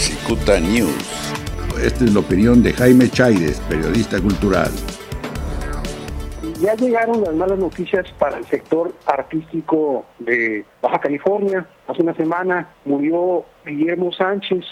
Cicuta 0.00 0.58
News. 0.58 1.34
Esta 1.84 2.04
es 2.06 2.14
la 2.14 2.20
opinión 2.20 2.62
de 2.62 2.72
Jaime 2.72 3.10
Chaires, 3.10 3.60
periodista 3.68 4.18
cultural. 4.18 4.70
Ya 6.58 6.74
llegaron 6.74 7.20
las 7.20 7.34
malas 7.34 7.58
noticias 7.58 8.10
para 8.18 8.38
el 8.38 8.46
sector 8.46 8.94
artístico 9.04 10.06
de 10.18 10.64
Baja 10.80 11.00
California. 11.00 11.66
Hace 11.86 12.00
una 12.00 12.14
semana 12.14 12.70
murió 12.86 13.44
Guillermo 13.66 14.10
Sánchez, 14.10 14.64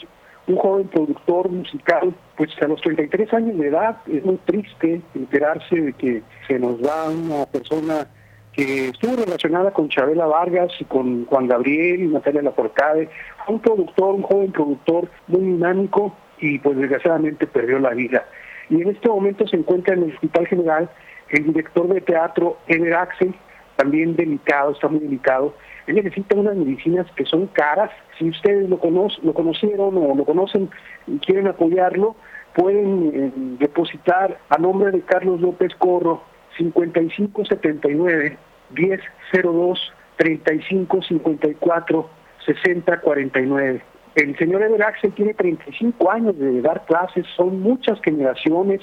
un 0.46 0.56
joven 0.56 0.88
productor 0.88 1.50
musical, 1.50 2.14
pues 2.38 2.50
a 2.62 2.66
los 2.66 2.80
33 2.80 3.30
años 3.34 3.58
de 3.58 3.68
edad. 3.68 3.98
Es 4.10 4.24
muy 4.24 4.38
triste 4.46 5.02
enterarse 5.14 5.76
de 5.76 5.92
que 5.92 6.22
se 6.46 6.58
nos 6.58 6.80
da 6.80 7.10
una 7.10 7.44
persona 7.44 8.08
que 8.52 8.88
estuvo 8.88 9.16
relacionada 9.16 9.72
con 9.72 9.88
Chabela 9.88 10.26
Vargas 10.26 10.72
y 10.80 10.84
con 10.84 11.26
Juan 11.26 11.46
Gabriel 11.46 12.02
y 12.02 12.08
Natalia 12.08 12.42
Laforcade. 12.42 13.08
Fue 13.44 13.54
un 13.54 13.60
productor, 13.60 14.14
un 14.14 14.22
joven 14.22 14.52
productor 14.52 15.08
muy 15.28 15.40
dinámico 15.40 16.14
y 16.40 16.58
pues 16.58 16.76
desgraciadamente 16.76 17.46
perdió 17.46 17.78
la 17.78 17.90
vida. 17.90 18.24
Y 18.70 18.82
en 18.82 18.88
este 18.88 19.08
momento 19.08 19.46
se 19.46 19.56
encuentra 19.56 19.94
en 19.94 20.04
el 20.04 20.14
Hospital 20.14 20.46
General 20.46 20.90
el 21.30 21.44
director 21.44 21.88
de 21.88 22.00
teatro 22.00 22.58
Eder 22.66 22.94
Axel, 22.94 23.34
también 23.76 24.16
delicado, 24.16 24.72
está 24.72 24.88
muy 24.88 25.00
delicado. 25.00 25.54
Él 25.86 25.96
necesita 25.96 26.36
unas 26.36 26.56
medicinas 26.56 27.06
que 27.16 27.24
son 27.24 27.46
caras. 27.48 27.90
Si 28.18 28.28
ustedes 28.28 28.68
lo, 28.68 28.78
conocen, 28.78 29.24
lo 29.24 29.32
conocieron 29.32 29.96
o 29.96 30.14
lo 30.14 30.24
conocen 30.24 30.68
y 31.06 31.18
quieren 31.18 31.46
apoyarlo, 31.46 32.16
pueden 32.54 33.10
eh, 33.14 33.32
depositar 33.58 34.38
a 34.48 34.58
nombre 34.58 34.90
de 34.90 35.00
Carlos 35.02 35.40
López 35.40 35.74
Corro 35.76 36.22
5579 36.58 38.36
1002 38.70 39.92
3554 40.16 42.10
6049. 42.44 43.82
El 44.14 44.36
señor 44.36 44.62
Eder 44.62 44.82
Axel 44.82 45.12
tiene 45.12 45.34
35 45.34 46.10
años 46.10 46.36
de 46.38 46.60
dar 46.60 46.84
clases, 46.86 47.24
son 47.36 47.60
muchas 47.60 48.00
generaciones 48.02 48.80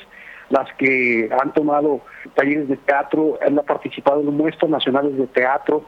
las 0.49 0.71
que 0.77 1.29
han 1.41 1.53
tomado 1.53 2.01
talleres 2.35 2.69
de 2.69 2.77
teatro, 2.77 3.39
él 3.41 3.57
ha 3.59 3.63
participado 3.63 4.21
en 4.21 4.27
muestras 4.27 4.69
nacionales 4.69 5.17
de 5.17 5.27
teatro 5.27 5.85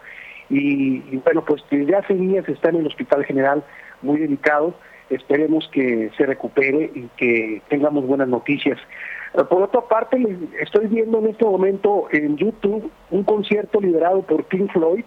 y, 0.49 0.99
bueno, 1.17 1.43
pues 1.45 1.61
desde 1.69 1.95
hace 1.95 2.13
días 2.13 2.47
está 2.49 2.69
en 2.69 2.77
el 2.77 2.87
Hospital 2.87 3.25
General 3.25 3.63
muy 4.01 4.19
delicado, 4.19 4.73
esperemos 5.09 5.67
que 5.71 6.11
se 6.17 6.25
recupere 6.25 6.91
y 6.93 7.09
que 7.17 7.61
tengamos 7.69 8.05
buenas 8.05 8.27
noticias. 8.27 8.77
Eh, 9.33 9.43
por 9.49 9.61
otra 9.61 9.81
parte, 9.81 10.17
estoy 10.59 10.87
viendo 10.87 11.19
en 11.19 11.27
este 11.27 11.45
momento 11.45 12.07
en 12.11 12.37
YouTube 12.37 12.91
un 13.11 13.23
concierto 13.23 13.79
liderado 13.79 14.21
por 14.23 14.43
Pink 14.45 14.71
Floyd 14.71 15.05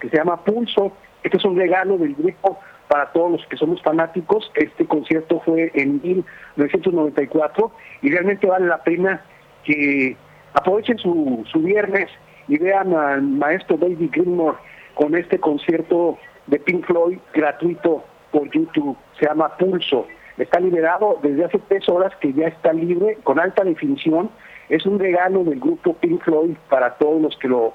que 0.00 0.08
se 0.08 0.16
llama 0.16 0.42
Pulso. 0.44 0.92
Este 1.22 1.36
es 1.36 1.44
un 1.44 1.56
regalo 1.56 1.98
del 1.98 2.14
grupo 2.14 2.58
para 2.88 3.12
todos 3.12 3.32
los 3.32 3.46
que 3.46 3.56
somos 3.56 3.80
fanáticos. 3.82 4.50
Este 4.54 4.86
concierto 4.86 5.40
fue 5.44 5.70
en 5.74 6.00
1994 6.02 7.70
y 8.02 8.10
realmente 8.10 8.46
vale 8.46 8.66
la 8.66 8.82
pena 8.82 9.22
que 9.64 10.16
aprovechen 10.54 10.98
su, 10.98 11.44
su 11.52 11.60
viernes 11.60 12.08
y 12.48 12.58
vean 12.58 12.94
al 12.94 13.22
maestro 13.22 13.76
David 13.76 14.10
Gilmour 14.12 14.56
con 14.94 15.14
este 15.14 15.38
concierto 15.38 16.18
de 16.46 16.58
Pink 16.58 16.84
Floyd 16.86 17.18
gratuito 17.32 18.04
por 18.30 18.50
YouTube. 18.50 18.96
Se 19.18 19.26
llama 19.26 19.56
Pulso. 19.56 20.06
Está 20.38 20.58
liberado 20.60 21.18
desde 21.22 21.44
hace 21.44 21.58
tres 21.68 21.88
horas 21.88 22.12
que 22.20 22.32
ya 22.32 22.46
está 22.46 22.72
libre, 22.72 23.18
con 23.24 23.38
alta 23.38 23.62
definición. 23.64 24.30
Es 24.68 24.86
un 24.86 24.98
regalo 24.98 25.44
del 25.44 25.60
grupo 25.60 25.94
Pink 25.94 26.22
Floyd 26.22 26.56
para 26.68 26.94
todos 26.94 27.20
los 27.20 27.36
que 27.38 27.48
lo 27.48 27.74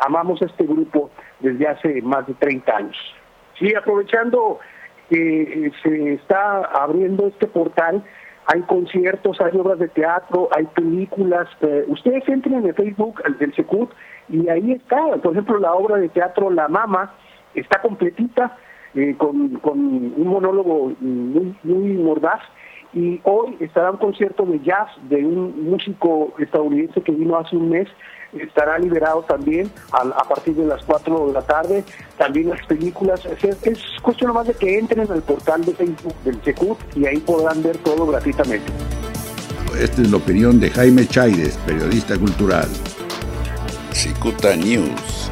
amamos 0.00 0.40
este 0.42 0.64
grupo 0.64 1.10
desde 1.40 1.66
hace 1.66 2.02
más 2.02 2.26
de 2.26 2.34
30 2.34 2.76
años. 2.76 3.14
Sí, 3.58 3.74
aprovechando 3.74 4.58
que 5.08 5.66
eh, 5.66 5.72
se 5.82 6.14
está 6.14 6.62
abriendo 6.62 7.26
este 7.26 7.46
portal, 7.46 8.02
hay 8.46 8.62
conciertos, 8.62 9.40
hay 9.40 9.56
obras 9.58 9.78
de 9.78 9.88
teatro, 9.88 10.48
hay 10.56 10.64
películas. 10.66 11.48
Eh, 11.60 11.84
ustedes 11.88 12.28
entren 12.28 12.56
en 12.56 12.66
el 12.66 12.74
Facebook 12.74 13.22
del 13.38 13.54
Secut 13.54 13.90
y 14.28 14.48
ahí 14.48 14.72
está, 14.72 15.16
por 15.22 15.32
ejemplo, 15.32 15.58
la 15.58 15.74
obra 15.74 15.96
de 15.96 16.08
teatro 16.08 16.50
La 16.50 16.68
Mama 16.68 17.14
está 17.54 17.80
completita 17.80 18.56
eh, 18.94 19.14
con, 19.16 19.48
con, 19.56 19.78
un 19.78 20.26
monólogo 20.26 20.92
muy, 21.00 21.54
muy 21.62 21.92
mordaz 21.94 22.40
y 22.94 23.20
hoy 23.24 23.56
estará 23.60 23.90
un 23.90 23.96
concierto 23.96 24.44
de 24.44 24.60
jazz 24.60 24.88
de 25.08 25.24
un 25.24 25.70
músico 25.70 26.32
estadounidense 26.38 27.00
que 27.00 27.12
vino 27.12 27.38
hace 27.38 27.56
un 27.56 27.70
mes, 27.70 27.88
estará 28.38 28.78
liberado 28.78 29.22
también 29.22 29.70
a, 29.92 30.24
partir 30.24 30.54
de 30.54 30.66
las 30.66 30.82
4 30.84 31.28
de 31.28 31.32
la 31.32 31.42
tarde, 31.42 31.84
también 32.18 32.50
las 32.50 32.64
películas, 32.66 33.24
es, 33.24 33.80
cuestión 34.02 34.32
más 34.34 34.46
de 34.46 34.54
que 34.54 34.78
entren 34.78 35.10
al 35.10 35.22
portal 35.22 35.64
de 35.64 35.72
Facebook 35.72 36.14
del 36.24 36.42
Secut 36.42 36.78
y 36.94 37.06
ahí 37.06 37.18
podrán 37.18 37.62
ver 37.62 37.76
todo 37.78 38.06
gratuitamente. 38.06 38.70
Esta 39.78 40.02
es 40.02 40.10
la 40.10 40.18
opinión 40.18 40.60
de 40.60 40.70
Jaime 40.70 41.06
Chaires, 41.06 41.56
periodista 41.66 42.18
cultural. 42.18 42.68
Cicuta 43.92 44.54
News. 44.56 45.30